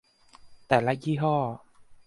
[0.67, 1.35] แต่ละยี่ห้อ